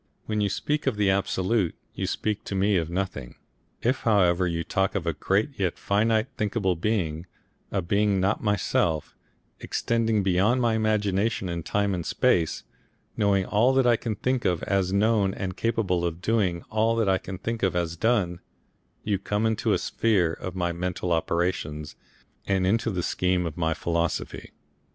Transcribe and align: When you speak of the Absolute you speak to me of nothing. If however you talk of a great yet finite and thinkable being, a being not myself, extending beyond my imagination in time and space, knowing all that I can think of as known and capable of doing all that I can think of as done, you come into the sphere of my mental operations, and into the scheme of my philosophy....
When 0.25 0.41
you 0.41 0.49
speak 0.49 0.87
of 0.87 0.95
the 0.97 1.11
Absolute 1.11 1.75
you 1.93 2.07
speak 2.07 2.43
to 2.45 2.55
me 2.55 2.75
of 2.75 2.89
nothing. 2.89 3.35
If 3.83 3.99
however 3.99 4.47
you 4.47 4.63
talk 4.63 4.95
of 4.95 5.05
a 5.05 5.13
great 5.13 5.51
yet 5.59 5.77
finite 5.77 6.25
and 6.25 6.37
thinkable 6.37 6.75
being, 6.75 7.27
a 7.69 7.83
being 7.83 8.19
not 8.19 8.41
myself, 8.43 9.15
extending 9.59 10.23
beyond 10.23 10.59
my 10.59 10.73
imagination 10.73 11.49
in 11.49 11.61
time 11.61 11.93
and 11.93 12.03
space, 12.03 12.63
knowing 13.15 13.45
all 13.45 13.73
that 13.75 13.85
I 13.85 13.95
can 13.95 14.15
think 14.15 14.43
of 14.43 14.63
as 14.63 14.91
known 14.91 15.35
and 15.35 15.55
capable 15.55 16.03
of 16.03 16.19
doing 16.19 16.63
all 16.71 16.95
that 16.95 17.07
I 17.07 17.19
can 17.19 17.37
think 17.37 17.61
of 17.61 17.75
as 17.75 17.95
done, 17.95 18.39
you 19.03 19.19
come 19.19 19.45
into 19.45 19.69
the 19.69 19.77
sphere 19.77 20.33
of 20.33 20.55
my 20.55 20.71
mental 20.71 21.11
operations, 21.11 21.95
and 22.47 22.65
into 22.65 22.89
the 22.89 23.03
scheme 23.03 23.45
of 23.45 23.55
my 23.55 23.75
philosophy.... 23.75 24.49